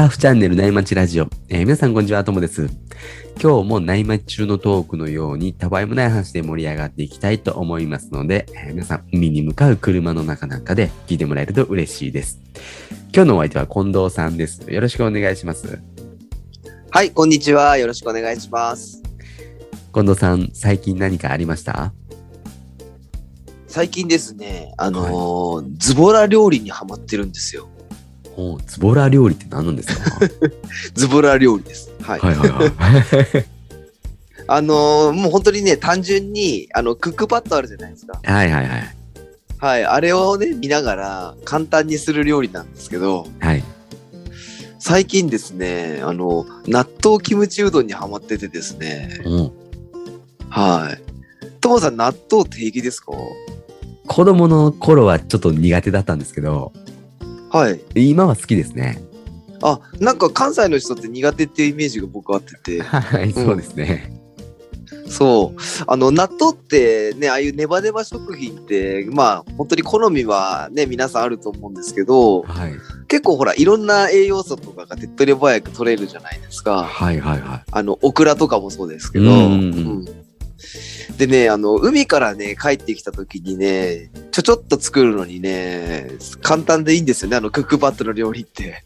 [0.00, 1.28] ターフチャンネル内町ラジオ。
[1.50, 2.70] えー皆さんこんにちは、ともです。
[3.38, 12.40] 今日も内町中のトークのように、たわいもない話で盛り上がっていきたいと思いますので、えー皆さん、海に向かう車の中なんかで聞いてもらえると嬉しいです。
[13.12, 14.62] 今日のお相手は近藤さんです。
[14.72, 15.82] よろしくお願いします。
[16.90, 17.76] はい、こんにちは。
[17.76, 19.02] よろしくお願いします。
[19.92, 21.92] 近藤さん、最近何かありました？
[23.66, 27.68] 最近ですね、あのーズボラ料理にハマってるんですよ。
[28.40, 30.02] おうズボラ料理って何なんですか？
[30.94, 31.90] ズボラ料理です。
[32.02, 32.20] はい。
[32.20, 32.72] はいはいはい。
[34.48, 38.18] あのーもう本当にね、単純に、あの、クックパッドあるじゃないですか。
[38.22, 38.96] はいはいはい。
[39.58, 39.84] はい。
[39.84, 43.62] あれをね、見ながら簡単にする料理なんですけど、はい。
[44.78, 49.52] 最近ですね、あの、納豆キムチうどんにハマっててですね、うん
[50.48, 51.02] はい。
[51.60, 53.12] ともさん、納豆定義ですか？
[54.08, 56.72] 子供の頃はちょっと苦手だったんですけど、
[57.50, 57.80] はい。
[57.94, 59.02] 今は好きですね。
[59.62, 64.16] あ、なんか関西の人って苦手っていうイメージが僕あってて、 はい、そうですね。
[65.08, 65.60] そう。
[65.88, 72.72] あの、納豆ってね、ああいうネバネバ食品って、まあ、本当に好みはね、皆さんあると思うんですけど、はい。
[73.08, 76.84] 結構ほら、いろんな栄養素とかが手っ取り早く取れるじゃないですか。
[76.84, 79.24] はいはいはあの、オクラとかもそうですけど。
[79.24, 79.56] うんうんうんう
[80.02, 80.04] ん
[81.16, 86.10] でね、あの、海からね、帰ってきた時にね、ちょちょっと作るのにね、
[86.42, 88.84] 簡単でいいんですよね、あの、クックパッドの料理って。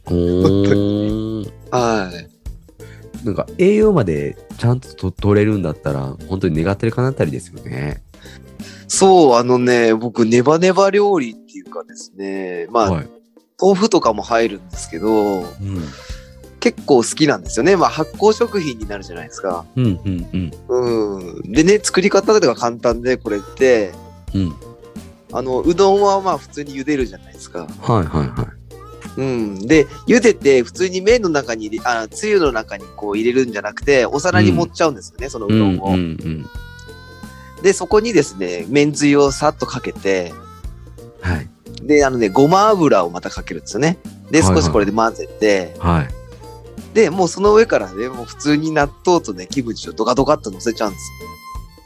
[1.70, 2.34] はい。
[3.24, 8.02] なんか栄養までちゃんとと取れるんだったら、本当に願ってるかなったりですよね。
[8.88, 13.08] そう、あのね、僕、ネバネバ料理っていうかですね、まあ、はい。
[13.60, 15.44] 豆腐とかも入るんですけど、うん。
[16.64, 17.76] 結構好きなんですよね。
[17.76, 19.66] まあ発酵食品になるじゃないですか。
[19.76, 21.38] うんうんうん。
[21.38, 21.52] うん。
[21.52, 23.92] でね、作り方とかが簡単で、これって、
[24.32, 24.54] うん。
[25.30, 27.66] あの、うどんはまあ普通に茹でるじゃないですか。
[27.82, 28.48] はいはいは
[29.18, 29.20] い。
[29.20, 29.66] うん。
[29.66, 35.88] で、茹でて普通に麺の中にあ、つゆの中にこう入れるんじゃなくて、お皿に盛っちゃうんですよね、そのうどんを。
[35.88, 36.46] うんうん
[37.62, 40.32] で、そこにですね、麺つゆをさっとかけて、
[41.22, 41.30] うん。
[41.30, 41.48] はい。
[41.82, 43.98] で、あのね、ごま油をまたかけるんですよね。
[44.30, 46.23] で、はいはい少しこれで混ぜて、はい。
[46.92, 51.28] で、もうその上からね、もう普通に納豆とね、キムチをドカドカっと乗せちゃうんですよ。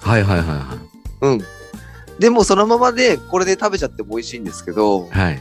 [0.00, 0.78] はいはいはいはい。
[1.22, 1.42] うん。
[2.18, 5.40] でもうそのままでこれで食べちゃっても美味しいんですけど、はい。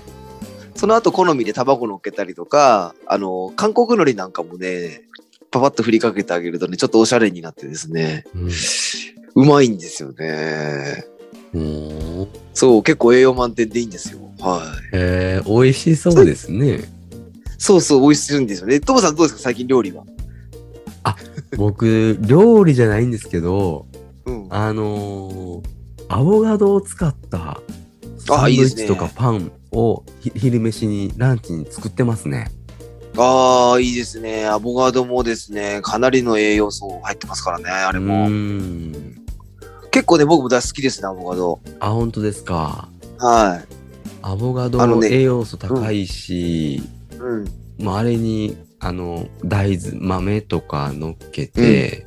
[0.76, 5.02] その後好みで卵乗っけたりとか、あの、韓国海苔なんかもね、
[5.50, 8.50] パパッと振りかけてあげるとね、ちょっとおしゃれになってですね、うん。
[9.44, 11.06] うまいんですよね。
[11.56, 14.20] おーそう、結構栄養満点でいいんですよ。
[14.40, 14.90] はい。
[14.94, 16.97] えー、美味しそうですね。
[17.58, 18.80] そうそう、美味しいんですよね。
[18.80, 19.42] トモさんどうですか？
[19.42, 20.04] 最近料理は。
[21.58, 23.86] 僕、料理じゃないんですけど、
[24.26, 24.48] うん。
[24.50, 25.78] あのー
[26.10, 27.60] アボカドを使った
[28.18, 32.50] サンドイッチとかパンをひ昼飯にランチに作ってますね。
[33.18, 34.46] ああ、いいですね。
[34.48, 38.30] アボカドもですね、かなりの栄養素入ってますからね、あれも。
[38.30, 39.16] ん。
[39.92, 41.60] 結構ね、僕も大好きですね、アボカド。
[41.82, 42.88] あ、本当ですか。
[43.18, 43.66] はい。
[44.22, 46.82] アボカドあのね栄養素高いし、
[47.20, 47.46] うん。
[47.80, 52.06] まあ、あれにあの大豆豆とか乗っけて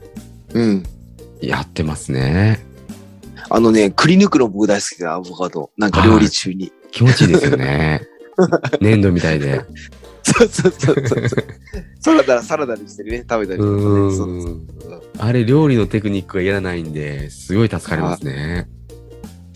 [0.55, 0.83] うん。
[1.41, 2.65] やってますね。
[3.49, 5.71] あのね、くり抜くの僕大好きで、アボカド。
[5.77, 6.73] なんか料理中に。
[6.93, 8.03] 気持ちいいですよね。
[8.81, 9.65] 粘土みたいで。
[10.23, 11.29] そうそうそうそう。
[12.01, 13.77] サラダ、サラダにしてね、食べたりとかね。
[13.77, 14.61] うんそうそう
[15.19, 18.69] あれ料理のテクニックがいらないんですごい助かりますね。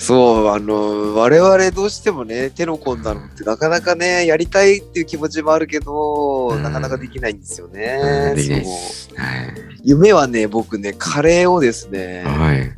[0.05, 8.37] そう、あの、我々どうしてもね、手の込んだのってなかなかね、やりたいっていう気持ちもあるけど、うんなかなかできないんですようねん。
[8.37, 9.15] できないでそ。
[9.17, 9.55] はい。
[9.83, 12.71] 夢はね、僕ね、カレーをですね、はい。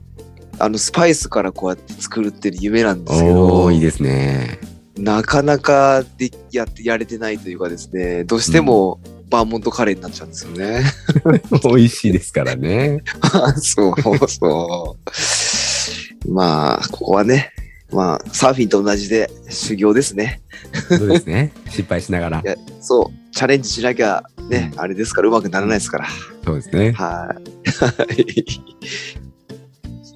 [0.59, 4.61] あの、スパイスからこうやって作るっていう夢なんですけおどー、いいですね。
[4.97, 10.83] なかなかでやってやれてないというかですね、どうしてもバーモントカレーになっちゃうんですよね。
[11.65, 13.03] 美味しいですからね。
[13.57, 15.11] そうそう。
[16.29, 17.53] まあ、ここはね、
[17.93, 20.43] まあ、サーフィンと同じで修行ですね。
[20.89, 21.53] そうですね。
[21.69, 22.43] 失敗しながらい。
[22.45, 26.07] やそう、チャレンジしなきゃね、うんあれですから、うまくならないですから。
[26.45, 26.93] そうですね。
[26.93, 27.43] はい。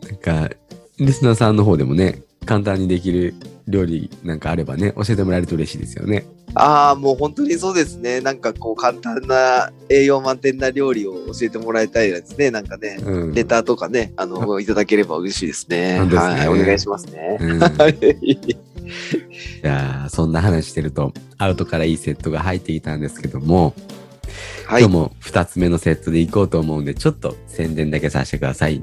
[0.07, 0.17] なん
[0.49, 0.51] か、
[0.99, 3.35] リスナーさんの方でもね、簡単にできる
[3.71, 6.27] 料理なんかあればね、教えてもらえると嬉しいですよね。
[6.55, 8.21] ああ、もう本当にそうですね。
[8.21, 12.51] なんかこう、簡単な栄養満点な料理を教えてもらいたいですね。
[12.51, 13.35] なんかね、うん。
[13.35, 16.01] レターとかね、あの、いただければ嬉しいですね。
[16.01, 17.39] すねはい、お願いしますね。
[17.41, 17.99] うんはい。
[18.33, 18.49] い
[19.63, 23.75] やーそんな話してると、アウトからいいセットが入ってきたんですけども、
[24.67, 24.97] はい今日。
[24.97, 28.83] も2つ目のセットでいこうと思うんで、ちょっと宣伝だけさせてください。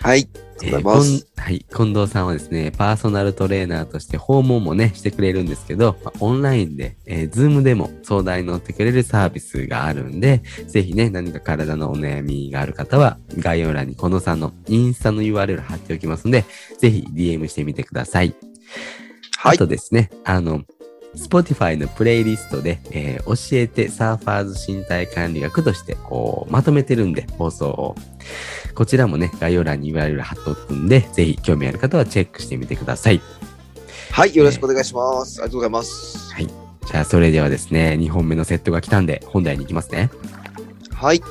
[0.00, 0.28] はい。
[0.62, 1.26] ありがとうございます。
[1.36, 16.44] はい、近藤さんはですね、パーソナルトレーナーとして訪問もね、してくれるんですけど、まあオンラインで、えー、 Zoom でも相談に乗ってくれるサービスがあるんで、ぜひね、何か体のお悩みがある方は、概要欄に近藤さんのインスタの URL 貼っておきますので、
[16.78, 18.34] ぜひ DM してみてください。
[19.36, 20.62] はいあとですね、あの、
[21.16, 27.94] Spotify のプレイリストで、えー教えてサーファーズ身体管理学として、こう、まとめてるんで、放送を。
[28.74, 33.20] こちらもね、概要欄に URL 貼っとくんで、ぜひ興味ある方はチェックしてみてください。
[34.10, 34.34] はい。
[34.34, 35.40] よろしくお願いします。
[35.40, 36.34] ありがとうございます。
[36.34, 36.46] はい。
[36.46, 40.10] じゃあ、それではですね、2本目のセットが来たんで、本題に行きますね。
[40.94, 41.22] はい。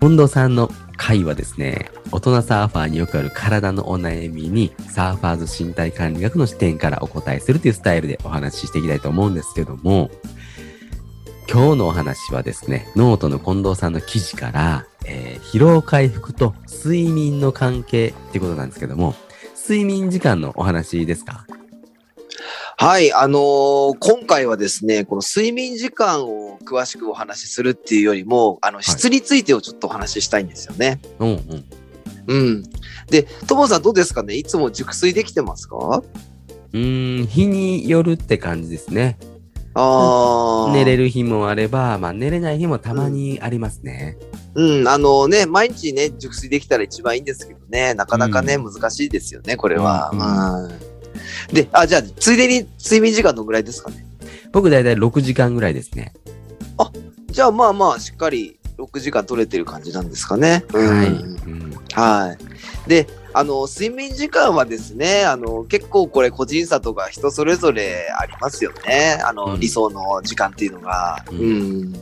[0.00, 10.10] 近藤さんの回はですね、大人サーファーによくある体のお悩みに、サーファーズ身体管理学の視点からお答えするというスタイルでお話ししていきたいと思うんですけども、
[11.48, 19.14] 今日のお話はですね、ノートの近藤さんの記事から、えー疲労回復と睡眠の関係っていうことなんですけども、
[19.56, 21.46] 睡眠時間のお話ですか？
[22.76, 23.12] はい。
[23.12, 31.00] あのー今回はですね、この睡眠時間を詳しくお話しするっていうよりも、あの、質についてをちょっとお話ししたいんですよね。
[31.20, 31.64] うんうん。
[32.26, 32.62] うん。
[33.08, 34.34] で、ともさんどうですかね？
[34.34, 35.76] いつも熟睡できてますか？
[35.76, 39.16] うーん、日によるって感じですね。
[39.78, 40.72] ああ。
[40.72, 44.16] 寝れる日もあれば、まあ寝れない日もたまにありますね。
[44.54, 50.10] うん、あのね、毎日ね、熟睡できたら一番いいんですけどね、なかなかね、う難しいですよね、これは。
[50.12, 50.96] うんうん
[51.52, 54.04] で、あ、じゃあ、ついでに睡眠時間どのぐらいですかね？
[54.52, 56.12] 僕だいたい6時間ぐらいですね。
[57.36, 60.64] じゃあ、まあまあ、しっかり6時間取れてる感じなんですかね。
[60.72, 61.06] うんはい。
[61.08, 62.36] うんは
[62.86, 62.88] い。
[62.88, 63.06] で、
[63.38, 69.20] あの、睡眠時間はですね、あの、結構これ個人差とか人それぞれありますよね。
[69.22, 71.22] あの、うん理想の時間っていうのが。
[71.30, 71.92] ううんん。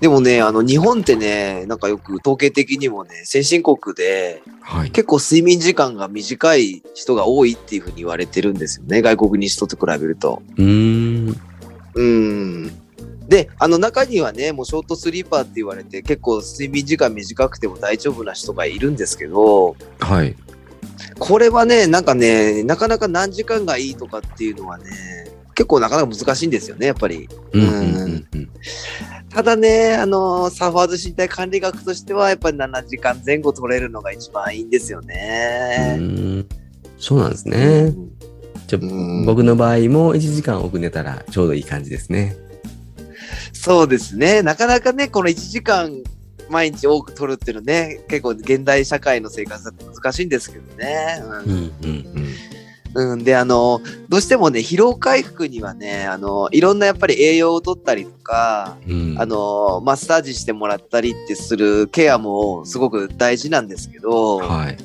[0.00, 4.92] でもね、あの、日本ってね、なんかよく統計的にもね、先進国ではい。
[4.92, 9.02] 結構睡眠時間が短い人が多いっていうふうに言われてるんですよね。
[9.02, 10.42] 外国に人と比べると。
[10.56, 11.40] うーん。
[11.94, 12.72] うん。
[13.26, 20.36] で、あの中にはね、もうショートスリーパーって言われて結構睡眠時間短くても大丈夫な人がいるんですけど、はい。
[21.18, 24.84] これはね、なんかね、なかなか何時間がいいとかっていうのはね、
[25.54, 27.28] 結構なかなか難しいんですよね、やっぱり。
[29.30, 35.96] ただね、あの、サーファーズ身体管理学としては、やっぱり7時間前後取れるのが一番いいんですようね。
[35.98, 36.48] ーん
[36.98, 37.92] そうなんですね。
[39.24, 42.36] 僕の場合も1時間多く寝たらちょうどいい感じですね。
[43.52, 44.42] そうですね。
[44.42, 46.02] なかなかね、この1時間
[46.50, 51.22] 毎日多く取るっていうのね、結構現代社会の生活だと難しいんですけどね。
[51.22, 52.28] うんうんうん。
[52.94, 64.78] うん、で、あの、どうしてもね、疲労回復にはね、あの、いろんなやっぱり栄養を取ったりとか、うんあの、マッサージしてもらったりってするケアもすごく大事なんですけど、はい。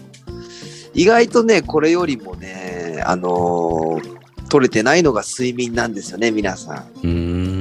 [0.93, 3.99] 意外とね、これよりもね、あの、
[4.49, 6.77] 取れてないのが睡眠なんですよね、皆さん。
[6.77, 7.52] うーん。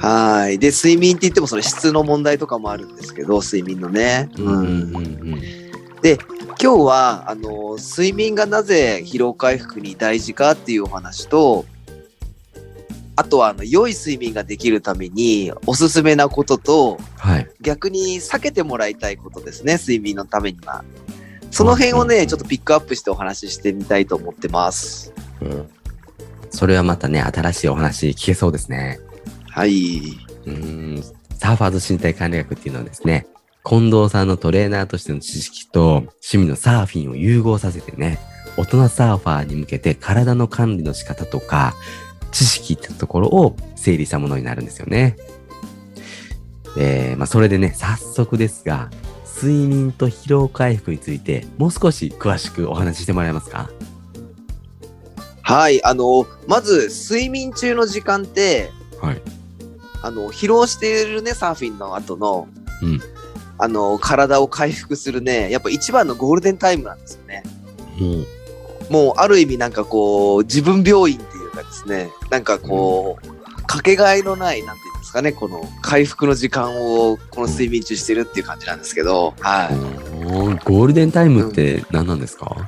[0.00, 0.58] はい。
[0.58, 4.30] で、睡眠って言ってもその質の問題とかもあるんですけど、睡眠のね。
[4.38, 5.42] うんうんうん
[6.62, 11.64] 今日は、あの、睡眠がなぜ疲労回復に大事かっていうお話と、
[13.16, 17.50] あとは、あの、良い睡眠ができるためにおすすめなことと、はい。
[17.62, 20.84] 逆に避けてもらいたいことですね、睡眠のためには。
[21.50, 25.14] その辺をね、うんうんちょっとピックアップしてお話ししてみたいと思ってます。
[25.40, 25.70] うん
[26.50, 29.00] それはまたね、新しいお話聞けそうですね。
[29.50, 29.98] はい。
[30.46, 31.02] うーん。
[31.38, 33.26] サーファーズ身体管理学っていうのはですね、
[33.64, 38.18] 近藤さんのトレーナーとしての知識と趣味のサーフィンを融合させてね、
[38.56, 41.74] 大人サーファーに向けて体の管理の仕方とか、
[42.30, 45.16] 知識ってところを整理したものになるんですよね。
[46.76, 48.90] で、まあそれでね、早速ですが、
[49.42, 53.70] 睡眠と疲労回復についてもう少し詳しくお話ししてもらえますか？
[55.42, 55.82] はい。
[55.84, 59.22] あの、まず、睡眠中の時間って、はい。
[60.02, 62.48] あの、疲労しているね、サーフィンの後の、
[62.82, 63.00] うん
[63.62, 67.42] あの、体を回復するね、やっぱ一番のゴールデンタイムなんですよね。
[68.00, 68.26] うん。
[68.88, 79.74] もう、ある意味なんかこう、自分病院っていうかですね、なんかこう、かけがえのない、なんていうんですかね、この回復の時間を、この睡眠中してるっていう感じなんですけど、はい。
[80.64, 82.66] ゴールデンタイムって何なんですか、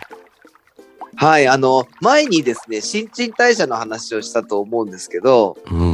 [1.17, 5.92] はい、あの、前にですね、新陳代謝の話をしたと思うんですけど、うん。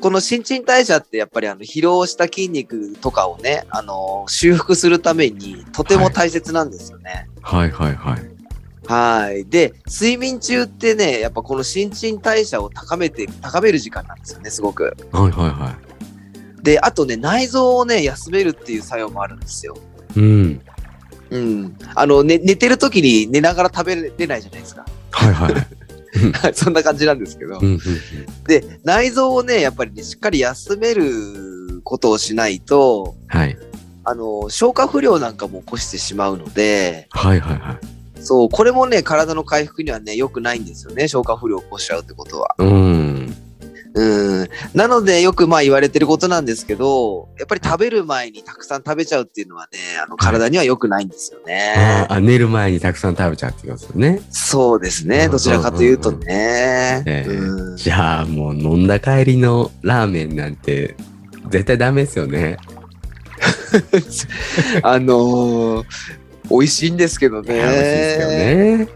[0.00, 7.28] この新陳代謝ってやっぱりあの疲労した筋肉とかをね、あの修復するためにとても大切なんですよね。
[7.42, 8.38] はいはいはい。
[8.86, 9.44] はい。
[9.44, 14.96] で、睡眠中ってね、やっぱこの新陳代謝を高めて、高める時間なんですよね、すごく。
[15.12, 15.76] はいはいは
[16.60, 16.62] い。
[16.62, 19.76] で、あとね、内臓をね、休めるっていう作用もあるんですよ。
[20.16, 20.60] うん。
[21.30, 21.76] うん。
[21.94, 24.86] あの、ね、寝てる時に寝ながら食べれないじゃないですか。
[25.10, 25.54] はいはい。
[26.54, 27.60] そんな感じなんですけど。
[28.46, 33.58] で、内臓をね、やっぱりね、しっかり休めることをしないと、はい。
[34.04, 38.22] あの、消化不良なんかも起こしてしまうので、はいはいはい。
[38.22, 42.54] そう、これもね、体の回復にはね、良くないんですよね、消化不良を起こしちゃうってことは。
[42.58, 43.36] うん。
[43.94, 44.37] うん。
[44.74, 52.06] なので、よくまあ言われてることなんですけど、やっぱり食べる前にたくさん食べちゃうっていうのはね、あの、体には良くないんですよね。
[52.08, 54.20] ああ、寝る前にたくさん食べちゃうってことですよね。
[54.30, 57.02] そうですね、うんどちらかというとね。
[57.06, 57.26] え
[57.76, 60.96] じゃあもう飲んだ帰りのラーメンなんて
[61.50, 62.56] 絶対ダメですよね。
[64.82, 67.54] あのー美味しいんですけどね。
[67.54, 68.88] 美味しいですよね。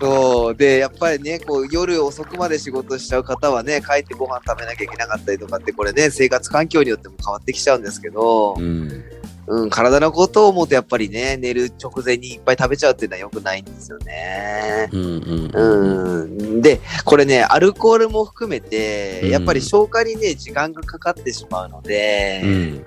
[0.00, 0.54] そう。
[0.54, 9.04] で、やっぱりね、こう、夜遅くまで仕事しちゃう方はね、帰ってご飯食べなきゃいけなかったりとかって、これね、生活環境によっても変わってきちゃうんですけどう、ん。
[9.46, 14.88] うん、体のことを思うと、やっぱりね、寝る直前にいっぱい食べちゃうっていうのは良くないんですよね。
[14.92, 14.96] う
[16.26, 16.62] ん。
[16.62, 22.84] で、これね、アルコールも含めてう、んやっぱり消化にね、時間がかかってしまうので、うん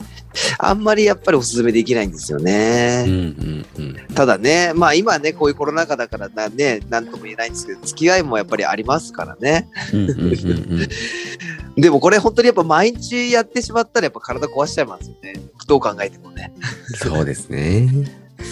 [0.58, 3.06] あんまりやっぱりおすすめできないんですよね。
[3.08, 4.16] うんうんうん。
[4.16, 9.70] ただね、まあ今ね、こういうコロナ禍だからなね、なんとも言えないんですけど、付き合いもやっぱりありますからね。
[11.76, 15.34] でもこれ本当にやっぱ毎日やってしまったらやっぱ体壊しちゃいますよね。
[15.68, 16.54] どう考えてもね。
[16.96, 17.90] そうですね。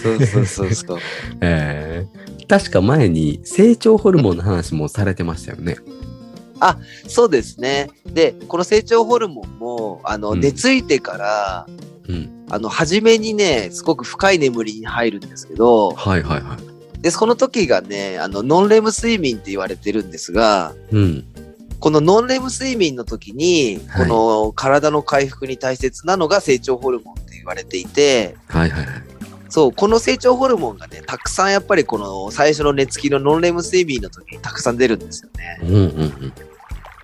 [0.03, 0.99] そうそうそうそう。
[1.41, 5.77] えー、確か前に成長ホルモンの話もされてましたよね。
[7.07, 7.89] そうですね。
[8.05, 11.67] で、この成長ホルモンも、あの、うん寝ついてから、
[12.07, 12.45] うん。
[12.49, 17.01] あの、初めにね、すごく深い眠りに入るんですけど、はいはいはい。
[17.01, 21.25] で、その時がね、あの、ノンレム睡眠って言われてるんですが、うん。
[21.79, 29.03] このノンレム睡眠の時に、はいこの体の回復に大切なのが成長ホルモンって言われていて、はいはいはい。
[29.49, 35.59] そう、この成長ホルモンがね、たくさんやっぱりこの最初の寝つきのノンレム睡眠の時にたくさん出るんですよね。
[35.63, 35.83] うんうんう
[36.27, 36.33] ん。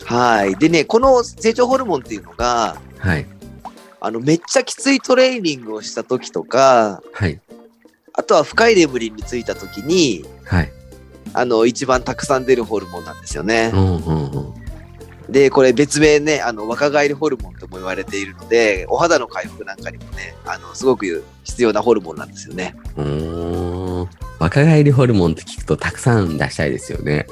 [0.08, 0.56] はい。
[0.56, 3.26] でね、この成長ホルモンっていうのが、はい。
[4.00, 7.42] あの、めっちゃきついトレーニングをした時とか、はい。
[8.14, 10.72] あとは深い眠りについた時に、はい。
[11.34, 13.78] あの、一番たくさん出るホルモンなんですよねう。
[13.78, 14.40] んうんう
[15.30, 15.32] ん。
[15.32, 22.76] で、これ別名ね、あの、若返りホルモンとも言われているので、お肌の回復なんかにもね、あの、すごく必要なホルモンなんですよね。
[22.96, 24.10] うーん。
[24.40, 27.28] 若返りホルモンって聞くとたくさん出したいですよね。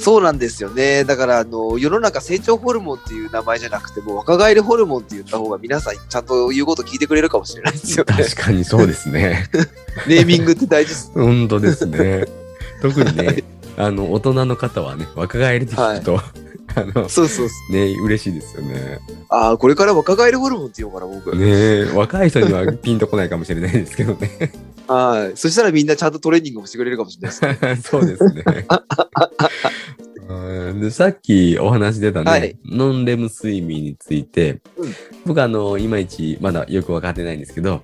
[0.00, 1.04] そうなんですよね。
[1.04, 8.14] だから、あの、世の中成長ホルモンっていう名前じゃなくても、若返りホルモンって言った方が皆さんちゃんと言うこと聞いてくれるかもしれないですよね。
[8.16, 9.48] 確かにそうですね。
[10.08, 11.12] ネーミングって大事です。
[11.14, 12.26] 本当ですね。
[12.80, 13.44] 特にね、
[13.76, 16.20] あの、大人の方はね、若返りって聞くと、
[16.76, 17.72] あの、そうそうそう。
[17.72, 19.00] ね、嬉しいですよね。
[19.28, 21.36] ああ、これから若返りホルモンって言おうかな、僕。
[21.36, 24.52] ね若い人にはピンとこないかもしれないですけどね。
[24.94, 25.36] はい。
[25.36, 27.82] そしたらみんなちゃんとトレーニングもしてくれるかもしれないです。
[27.88, 28.44] そうですね。
[30.28, 34.94] うんでさっきお話出たね、はいノンレム睡眠について、うん
[35.26, 37.80] 僕あの、いまいちまだよく分かってないんですけど、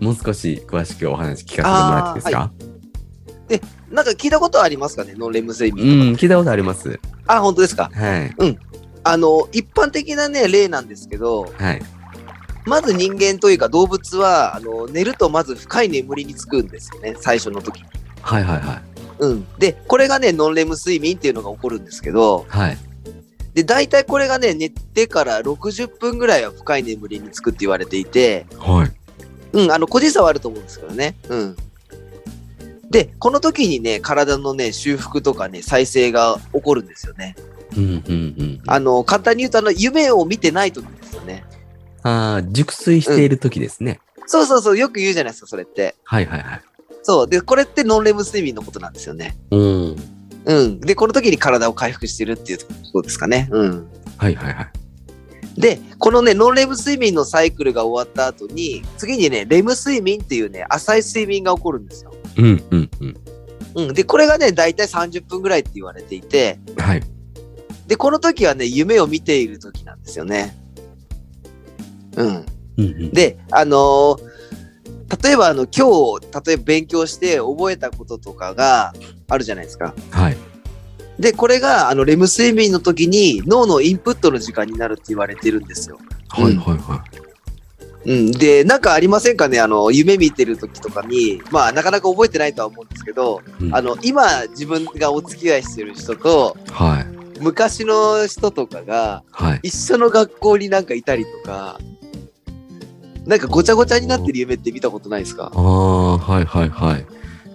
[0.00, 2.52] もう少し詳しくお話聞かせてもらっていいですか、
[3.90, 6.12] なんか聞いたことありますかね、ノンレム睡う眠。
[6.12, 6.98] ん、聞いたことあります。
[7.26, 7.90] あ、本当ですか？
[7.94, 8.34] はい。
[9.04, 11.82] あの、一般的なね、例なんですけど、はい。
[12.70, 17.88] まず人間というか動物は、あの、寝るとまず深い眠りにつくんですよね、最初の時に。
[18.22, 18.82] はいはいはい。
[19.18, 19.46] うん。
[19.58, 22.78] で、これがね、ノンレム睡眠っていうのが起こるんですけど、はい。
[23.54, 28.92] で、大体これがね、寝てから60分ぐらいは深い眠りにつくって言われていて、はい。
[29.52, 31.16] うん、あの、個人差はあると思うんですけどね。
[31.28, 31.56] うん。
[32.88, 37.34] で、この時にね、体のね、修復とかね、再生が起こるんですよね。
[37.76, 37.94] うんうん
[38.38, 38.60] うん。
[38.68, 40.86] あの、簡単に言うと、あの、夢を見てない時。
[42.02, 44.00] ああ、熟睡している時ですね。
[44.26, 45.94] そうそうそう、よく言うじゃないですか、それって。
[46.04, 46.60] はいはいはい。
[47.02, 47.28] そう。
[47.28, 49.36] で、これってノンレム睡眠のことなんですよね。
[49.50, 49.96] うん。
[50.44, 50.80] うん。
[50.80, 52.58] で、この時に体を回復してるっていう
[52.92, 53.48] ことですかね。
[53.50, 53.88] うん。
[54.16, 55.60] はいはいはい。
[55.60, 62.14] で、このね、ノンレム睡眠のサイクルが終わった後に、次にね、レム睡眠っていうね、浅い睡眠が起こるんですよ。
[62.36, 63.16] うんうんうん。
[63.74, 63.94] うん。
[63.94, 67.02] で、これがね、だいたい30分ぐらいって言われていて、はい。
[67.86, 70.56] で、この時はね、夢を見ている時なんですよね。
[72.16, 72.26] うん。
[72.26, 72.44] うん
[72.76, 73.10] うん。
[73.10, 74.30] で、あのー
[75.24, 78.94] 例えばあの、今日、例えば勉強して覚えたこととかが
[79.28, 79.92] あるじゃないですか。
[80.12, 80.36] はい。
[81.18, 85.98] で、これが、あの、レム睡眠の時に脳のインプットの時間になるって言われてるんですよ。
[86.28, 87.04] はいはいは
[88.06, 88.30] うん。
[88.30, 89.58] で、なんかありませんかね？
[89.58, 93.64] あの、夢見てる時とかに、まあ、なかなか覚えてないとは思うんですけど、い。
[93.64, 97.40] うんあの、今、自分がお付き合いしてる人と、はい。
[97.40, 99.60] 昔の人とかが、はい。
[99.64, 101.80] 一緒の学校になんかいたりとか、
[103.26, 105.52] なんかごちゃごちゃになってる夢って見たことないですか？
[105.54, 107.06] ああ、はいはいはい。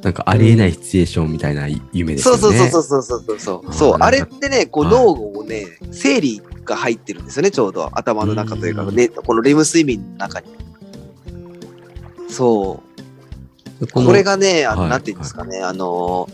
[0.01, 2.41] なんかありえないシチュエーションみたいな夢ですよね。
[2.41, 3.73] そうそうそうそうそうそうそう。
[3.73, 10.47] そうあれってね、こうはい脳をね、整理が入ってるんですよね、ちょうど頭の中というか、うんね、このレム睡眠の中に。
[12.29, 12.83] そ
[13.81, 13.87] う。
[13.87, 16.29] これがね、あの、はいなんていうんですかね、あの、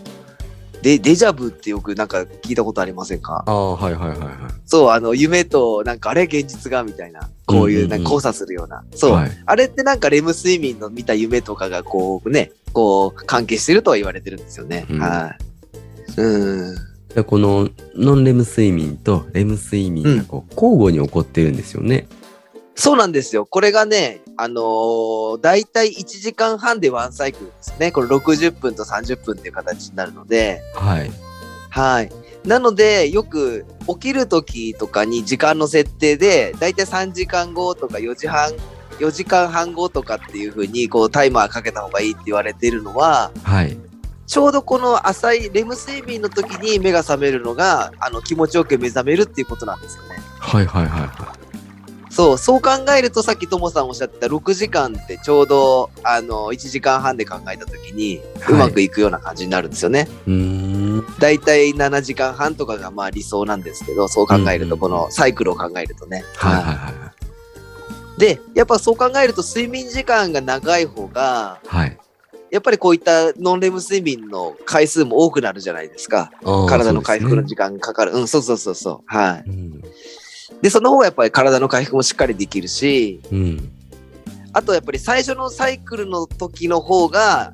[0.82, 3.44] で、デジャブってよくなんか聞いたことありませんか？
[3.46, 4.30] ああ、はいはいはいはい。
[4.66, 8.84] そう、あの、夢と、なんかあれ現実がみたいな、こういう、うんうんうんなんか交差するような。
[8.96, 9.12] そう。
[9.14, 14.86] はいあれってなんかレム睡眠の見た夢とかがこうね、こう関係してるとは言われてるんですよね。
[14.90, 15.36] うんは
[16.18, 16.22] い。
[16.22, 16.76] うん。
[17.14, 22.08] でこのノンレム睡眠とレム睡眠がこう交互に起こってるんですよね。
[22.76, 23.46] そうなんですよ。
[23.46, 27.92] これがね、あのー、だいたい1時間半でワンサイクルですね。
[27.92, 31.12] これ60分と30分っていう形になるので、はい。
[31.70, 32.12] はい。
[32.46, 38.52] なので、よく起きる時とかに時間の設定で、だいたい3時間後とか4時半、
[39.00, 43.78] 4時間半後とかっていう風に、こうタイマーかけた方がいいって言われているのは、はい。
[44.26, 50.16] ちょうどこの浅いレム睡眠の時に目が覚めるのが、あの気持ちよく目覚めるっていうことなんですよね。
[50.40, 51.41] はいはいはいは
[52.12, 60.08] そう、そう考えるとさっきともさんおっしゃってた6時間ってちょうどあの1時間半で考えた時にはいうまくいくような感じになるんですよね。
[60.28, 60.32] い。
[60.32, 61.20] うーん。
[61.20, 66.24] だいたい7時間半とかがまあ理想なんですけど、そう考えると、うんうんこのサイクルを考えるとね。
[66.36, 67.22] はいはいははい
[68.18, 71.98] で、やっぱそう考えると睡眠時間が長い方が、はい。
[72.52, 76.32] やっぱりこういったノンレム睡眠の回数も多くなるじゃないですか。
[76.68, 78.12] 体の回復の時間かかる。
[78.12, 79.00] うん、そうそうそうそう。
[79.06, 79.50] はい。
[79.50, 80.21] ですね
[80.62, 83.38] で、その方がやっぱり体の回復もしっかりできるし、うん。
[83.38, 83.72] うん。
[84.54, 87.54] あとやっぱり最初のサイクルの時の方が、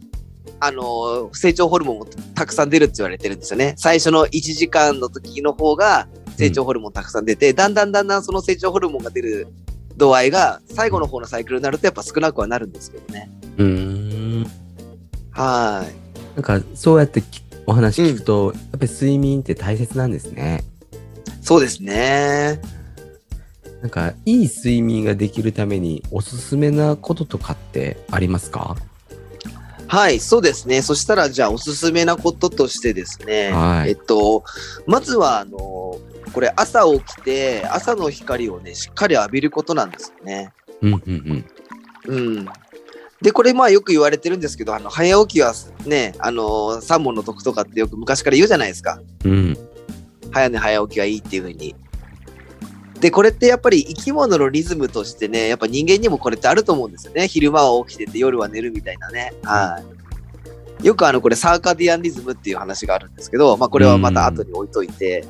[0.60, 3.75] あの成長ホルモンもたくさん出るって言われてるんですよね。
[3.77, 9.48] 最初の1時間の時の方が成長ホルモンたくさん出て、だんだんだんだんその成長ホルモンが出る
[9.98, 13.30] 度合いが最後の方のサイクルになるとやっぱ少なくはなるんですけどね。
[13.58, 14.52] うーん。
[15.32, 16.36] はい。
[16.36, 20.63] なんかそうやってきお話聞くと、やっぱり睡眠って大切なんですね。
[21.41, 22.62] そうですね。
[23.82, 28.76] なんかいい睡眠ができるためにおすすめなこととかってありますか？
[29.88, 30.82] はい、そうですね。
[30.82, 34.44] そしたら、じゃあ、おすすめなこととしてですね、はいえっと、
[34.86, 35.58] まずは、あの、
[36.34, 40.52] これ、朝起きて、朝の光をね、しっかり浴びることなんですよね。
[40.82, 41.46] うんうん
[42.08, 42.16] うん。
[42.18, 42.46] うん。
[43.22, 45.54] で、これ、まあ、よく言われてるんですけど、あの、早起きは
[45.86, 49.00] ね、あの、三問の得とかってよく昔から言うじゃないですか。
[49.24, 49.58] うん。
[50.32, 51.76] 早寝早起きがいいっていうふうに。
[52.99, 57.27] で、これってやっぱり生き物のリズムとしてね、やっぱ人間にもこれってあると思うんですよね。
[57.27, 59.33] 昼間は起きてて夜は寝るみたいなね。
[59.43, 59.79] は
[60.81, 60.86] い。
[60.86, 65.25] よくあの、これサーカディアンリズムっていう話があるんですけど、まあこれはまた後に置いといて。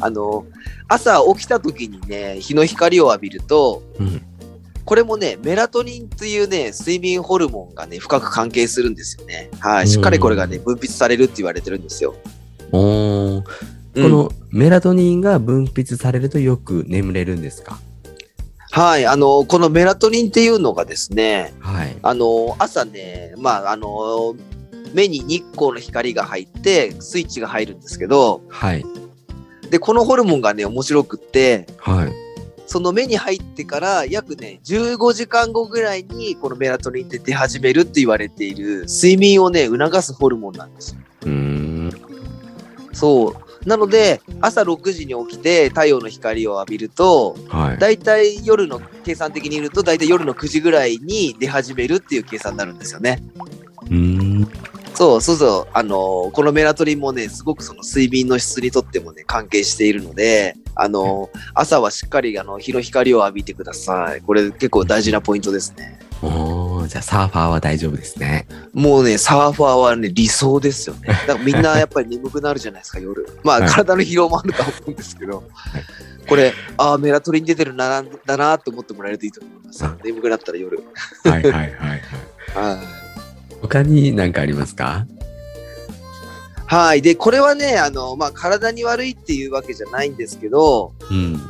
[0.00, 0.44] あの、
[0.88, 4.22] 朝起きた時にね、日の光を浴びると、うん。
[4.84, 9.50] これもね、メラトニンというね、睡眠ホルモンがね、深く関係するんですよね。
[9.60, 9.88] はい。
[9.88, 12.16] しっかりこれがね、分泌されるって言われてるんですよ。
[12.72, 17.78] おーこのメラトニンが分泌されるとよく眠れるんですか？
[18.72, 21.96] はい、あの、このメラトニンっていうのがですね、はい。
[22.02, 24.36] あの、朝ね、まあ、あの、
[24.94, 28.84] 目に日光の光が入って、スイッチが入るんですけど、はい。
[29.70, 32.12] で、このホルモンがね、面白くって、はい。
[32.66, 41.00] その目に入ってから約ね、15時間後ぐらいに、このメラトニンって出始めるって言われている、睡眠をね、促すホルモンなんですよ。
[41.22, 41.92] うーん。
[42.92, 43.34] そう。
[43.66, 47.78] なので、朝6時に起きて太陽の光を浴びると、はい。
[47.78, 53.22] だいたい夜の、計算的に言うと、だいたい夜の9時ぐらいに出始めるっていう計算になるんですよね。
[53.82, 54.48] うーん。
[54.94, 55.70] そうそうそう。
[55.72, 64.20] あのーこのメラトニンもね、すごくその睡眠の質にとってもね、関係しているので、あのー朝はしっかりあの日の光を浴びてください。
[64.22, 65.98] これ結構大事なポイントですね。
[66.22, 66.49] おー
[66.90, 68.48] じゃあサーファーは大丈夫ですね。
[68.72, 71.06] もうね、サーファーはね、理想ですよね。
[71.28, 73.24] だからみんなやっぱり眠くなるじゃないですか、夜。
[73.44, 75.44] まあ、はい体の疲労もあるとは思うんですけど、
[76.28, 79.98] これ、ああ、メラトニン出てるな、だなと思ってもらえるといいと思いますうん。
[80.02, 80.82] 眠くなったら夜。
[81.22, 81.70] はいはいはいはい。
[81.70, 82.78] はい。
[83.62, 85.06] 他に何かありますか？
[86.66, 87.02] はい。
[87.02, 91.40] で、これはね、あの、まあ、体に悪いっていうわけじゃないんですけど、うん。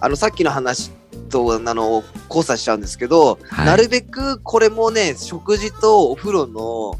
[0.00, 0.90] あの、さっきの話
[1.28, 6.98] と、あの、交差しちゃうんですけど、はいなるべくこれもね、食事とお風呂の、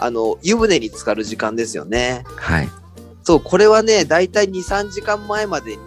[0.00, 2.24] あの、湯船に浸かる時間ですよね。
[2.36, 2.68] はい。
[3.24, 5.82] そう、これはね、だいたい2、3時間前までに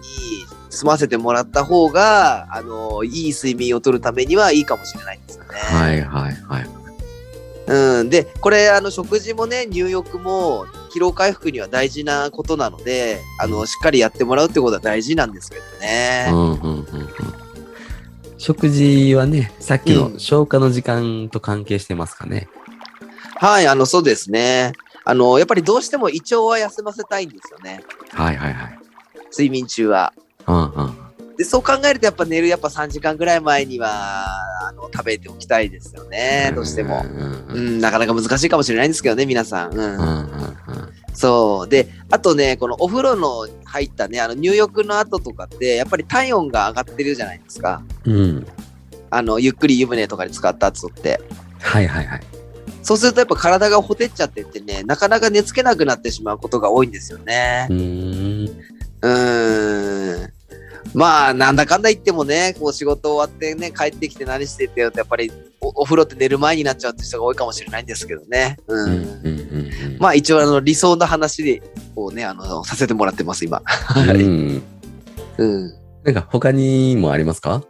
[0.70, 5.50] 済ませてもらった方が、あの、いい睡眠をとるためにはいいかもしれないんですよね。
[5.60, 6.70] はいはいはい。
[7.68, 8.10] うん。
[8.10, 16.28] で、これ、あの、食事もね、入浴も、疲労回復には大事なことなので、あの、しっかりやってもらうってことは大事なんですけどね。
[16.30, 17.41] うんうんうんうん。
[18.42, 22.48] 食事はね、さっきうんの消化の時間と関係してますかね。
[23.36, 24.74] はい、あの、そうですね。
[25.06, 27.84] あの、やっぱりどうしても胃腸は休ませたいんですよね。
[28.10, 28.80] はいはいはい。
[29.30, 30.12] 睡眠中は。
[30.48, 31.36] うんうん。
[31.38, 34.26] で、そう考えるとやっぱ寝るやっぱ3時間ぐらい前には、
[34.68, 36.52] あの、食べておきたいですよね。
[36.56, 37.08] どうしてもう。
[37.08, 37.78] んうんううん。
[37.78, 39.74] ん、なかなか難しいかもしれないんですけどね、皆さん。
[39.74, 39.80] うん。
[39.80, 40.52] うんうん
[41.14, 41.70] そう。
[41.70, 47.82] で、あとね、このお風呂の入ったね、あの入浴の後とかって、やっぱり体温が上がってるじゃないですか。
[48.04, 48.14] うん。
[48.14, 48.48] うん。
[49.10, 51.22] あの、ゆっくり湯船とかで使った後って。
[51.60, 52.22] はいはいはい。
[52.84, 57.74] そうするとやっぱ体がほてっちゃってってね、なかなか寝つけなくなってしまうことが多いんですよねう。
[57.74, 58.60] ーん。
[59.02, 60.34] うーん。
[60.94, 68.58] まあ、なんだかんだ言ってもね、こう仕事終わってね、帰ってきて何してってやっぱりおお風呂って寝る前になっちゃうって人が多いかもしれないんですけどね。
[68.68, 68.86] うん。
[68.86, 69.98] うんうんうんうん。
[70.00, 71.62] まあ一応あの理想の話で、
[71.96, 73.62] をね、あの、させてもらってます、今。
[73.66, 74.24] はい。
[74.24, 74.64] うん。
[75.38, 75.74] うん。
[76.04, 77.64] なんか他にもありますか？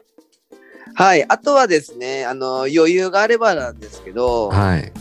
[0.95, 1.23] はい。
[1.27, 4.91] あとはですね、あの、余裕があればなんですけど、はい。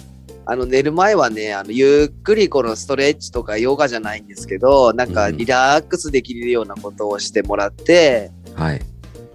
[0.46, 8.80] あの、寝る前はね、あの、ゆっくりこのストレッチとかヨガじゃないんですけど、なんかうんリラックスできるようなことをしてもらって、はい。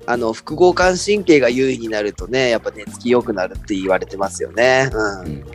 [0.08, 4.90] あの、副交感神経が優位になるとね、やっぱ寝つき良くなるって言われてますよね。
[4.94, 4.98] う。
[4.98, 5.46] うんん。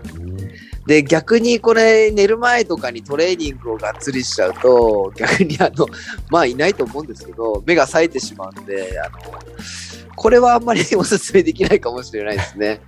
[0.86, 5.86] で、逆にこれ、寝る前とかにトレーニングをがっつりしちゃうと、逆にあの、
[6.30, 9.18] まあいないと思うんですけど、目が冴えてしまうので、あの、
[10.16, 12.80] これはあんまりお勧めできないかもしれないですね。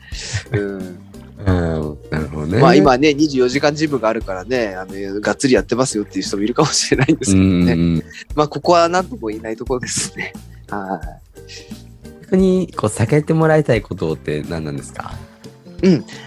[0.50, 0.98] うん。
[1.46, 1.98] うん。
[2.42, 2.60] どね。
[2.60, 7.72] まあ今ね、24時間ジムがあるからね、あの、がっつりやってますよっていう人もいるかもしれないんですうんけどね。
[7.72, 8.02] うん。
[8.34, 10.32] まあここは何とも言えないところですね。
[10.68, 12.22] はい。
[12.22, 15.12] 逆にこう避けてもらいたいことって何なんですか？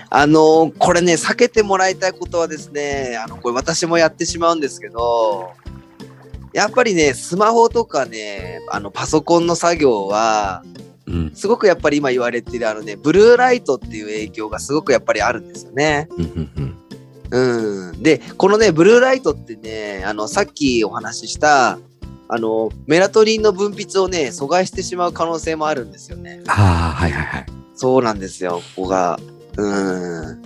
[0.10, 5.51] あのこれね、避けてもらいたいことはですね、あの、これ私もやってしまうんですけど、
[6.54, 10.63] やっぱりね、スマホとかね、あの、パソコンの作業は、
[11.08, 11.32] うん。
[11.36, 16.08] すごくやっぱり今言われてるあのね、ブルーライトっていう影響がすごくやっぱりあるんですよね。
[17.32, 18.04] うん。
[18.04, 21.80] で、このね、ブルーライトってね、あの、さっきお話しした、
[22.28, 26.41] あの、メラトニンの分泌をね、阻害してしまう可能性もあるんですよね。
[26.48, 27.46] ああ、はいはいはい。
[27.76, 29.20] そうなんですよ、ここが。
[29.58, 30.41] うん。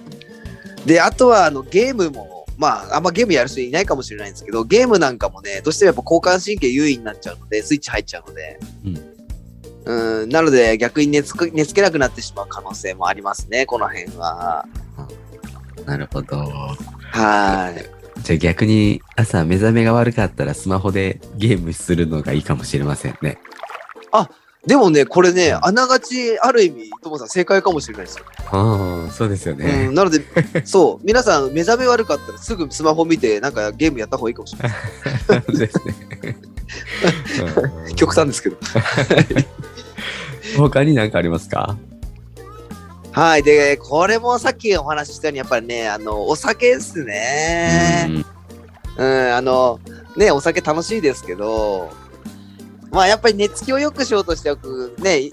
[0.86, 8.60] で、あとは、あの、ゲームも、まあ、あんまゲームやる人いないかもしれないんですけど、ゲームなんかもね、どうしてもやっぱ交感神経優位になっちゃうので、スイッチ入っちゃうので。
[8.86, 9.09] うん。
[10.28, 14.66] なので、逆に寝つく寝つけなくなってしまう可能性もありますね、この辺は。
[15.86, 16.38] なるほど。
[17.12, 18.22] はい。
[18.22, 23.40] じゃあ逆に朝目覚めが悪かったらスマホでゲームするのがいいかもしれませんね。
[24.68, 28.26] でもね、これね、あながち、ある意味、ともさん正解かもしれないですよ。
[28.52, 29.96] ああ、そうですようねん、。
[29.96, 30.22] なので、
[30.66, 35.42] そう、皆さん、目覚め悪かったらすぐスマホ見て、なんかゲームやった方がいいかもしれない。
[35.58, 35.96] ですね。
[37.88, 38.58] うん極端ですけど。
[40.58, 41.78] 他に何かありますか？
[43.12, 43.44] はい。
[43.44, 48.08] で、これもさっきお話ししたように、やっぱりね、あの、お酒ですね。
[48.08, 48.26] うん
[48.98, 49.80] うん、あの、
[50.16, 51.90] ね、お酒楽しいですけど、
[52.92, 55.32] まあ、やっぱり寝つきを良くしようとしてよく、ね、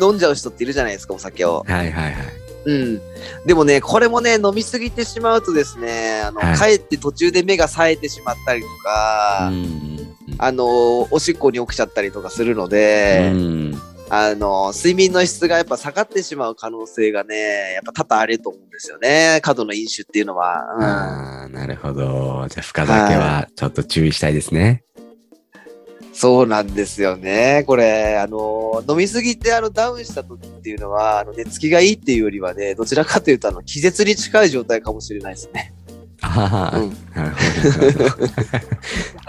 [0.00, 1.64] 飲んじゃう人っているじゃないですか、お酒を。
[1.66, 2.24] はいはいはい。
[2.66, 3.00] うん。
[3.46, 10.66] でもね、これもね、飲みすぎてしまうとですね、あの、はい帰って途中で目が冴えてしまったりとか、うんあの、
[11.12, 13.82] おしっこに起きちゃったりとかするので、うん
[14.16, 19.40] あの、睡眠の質がやっぱ下がってしまう可能性がね、やっぱ多々あると思うんですよね。
[19.42, 20.60] 過度の飲酒っていうのは。
[20.80, 22.46] ああ、なるほど。
[22.48, 24.84] じゃあ深酒はちょっと注意したいですね。
[24.96, 26.14] うん。
[26.14, 27.64] そうなんですよね。
[27.66, 35.74] これ、あの、飲みすぎてあのダウンした時っていうのは、あの寝つきがいいっていうよりはね、どちらかというと、あの、気絶に近い状態かもしれないですね。
[36.20, 38.26] ああ、うんなるほどなるほど。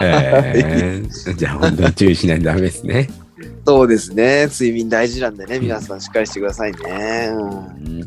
[0.00, 3.08] えー、じゃあ本当に注意しないとダメですね。
[3.66, 4.46] そうですね。
[4.46, 7.30] 睡眠大事なんでね、皆さんしっかりしてくださいね。
[7.32, 7.52] うんう
[8.02, 8.06] ん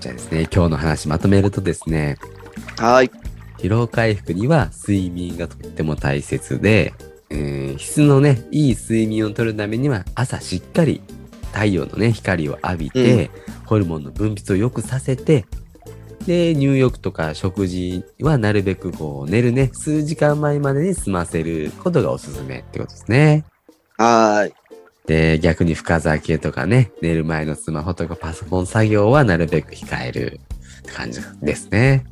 [0.00, 2.18] じゃあですね、今日の話まとめるとですね、
[2.78, 3.10] はい。
[3.58, 6.92] 疲労回復には睡眠がとっても大切で、
[7.30, 11.00] えー質のね、いい睡眠をとるためには朝しっかり
[11.52, 13.30] 太陽のね、光を浴びて、
[13.64, 15.46] ホルモンの分泌を良くさせて、
[16.26, 23.44] で、入浴とか食事はなるべくこう寝るね、数時間前までに済ませることがおすすめってことですね。
[23.98, 24.54] はい。
[25.06, 30.40] で、逆に深酒とかね、寝る前のスマホとかパソコン作業はなるべく控える
[30.80, 32.04] って感じですね。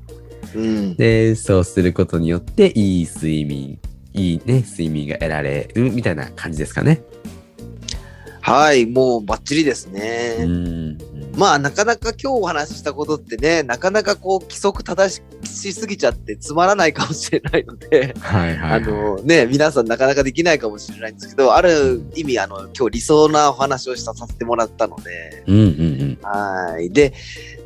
[0.54, 0.96] うん。
[0.96, 3.78] で、そうすることによって、いい睡眠、
[4.12, 7.02] いいね、睡眠が得られるみたいな感じですかね。
[8.40, 8.86] はい。
[8.86, 10.44] もうバッチリですうね。
[10.44, 10.98] ん。
[11.36, 18.82] まあなかなか今日お話ししたことってね、なかなかこう規則正しすぎちゃってつまらないかもしれないので、はいはい、はい。
[18.82, 25.66] あのね、皆さんなかなかできないかもしれないんですけど、ある意味あの今日理想なお話をしたさせてもらったので、うんうんう
[26.04, 26.18] ん。
[26.22, 26.90] はい。
[26.90, 27.12] で、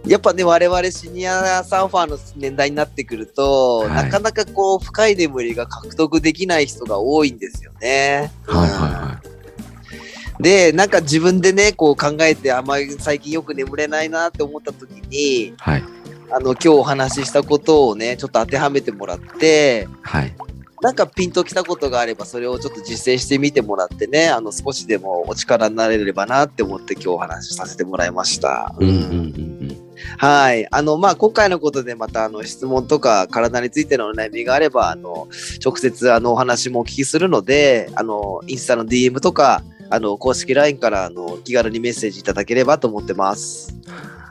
[0.06, 8.32] やっぱね、我々シニアサーファーの年代になってくると、はいなかなかこう深い眠りが獲得できない人が多いんですよね。
[8.46, 9.37] はいはいは
[10.40, 15.84] で、なんか自分でね、こう考えて、あんまり最近よく眠れないなって思った時に、はい。
[16.30, 20.34] あの、今日お話ししたことをね、ちょっと当てはめてもらって、はい。
[20.80, 28.72] なんかピンときたことがあれば、それをちょっと実践してみてもらってね、あの、少しでもお力になれればなって思って今日お話しさせてもらいました。
[28.78, 29.14] うんうんうんう
[29.64, 29.76] ん。
[30.18, 30.68] はい。
[30.70, 35.26] あの、まあ、今回のことでまた、あの、質問とか体についてのお悩みがあれば、あの、
[35.64, 43.74] 直接、あの、お話もお聞きするので、あの、インスタの DM とか、あの、公式 LINE から、あの、気軽にメッセージいただければと思ってます。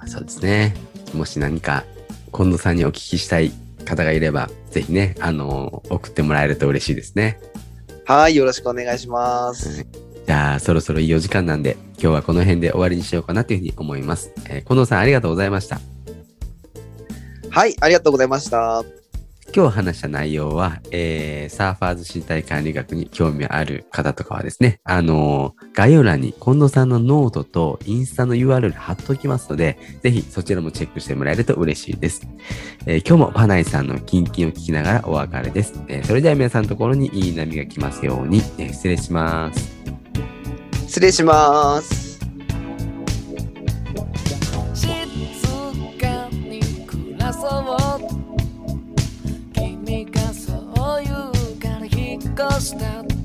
[0.05, 0.75] そうですね。
[1.13, 1.83] もし何か、
[2.33, 3.51] 近藤さんにお聞きしたい
[3.85, 7.39] 方がいれば、ぜひね、あの、送ってもらえると嬉しいですね。
[8.05, 8.35] はい。
[8.35, 9.85] よろしくお願いします。
[10.25, 14.31] じゃあ、そろそろいいお時間なんで、今日はこの辺で終わりにしようかなというふうに思います。
[14.49, 15.79] えー近藤さんありがとうございました。
[17.49, 17.75] はい。
[17.79, 18.83] ありがとうございました。
[19.57, 32.27] 今日話した内容は、えー、サーファーズ身体管理学に興味ある方とかはですね、あのー、概要欄に近藤さんのノートとインスタの URL 貼っておきますので、ぜひそちらもチェックしてもらえると嬉しいです。
[32.85, 35.81] えー、今日もパナイさんのキンキンを聞きながらお別れです。
[35.87, 39.75] えー、それでは皆さんのところにいい波が来ますように、えー、失礼します。
[40.85, 42.19] 失礼します。
[52.37, 53.16] ghost out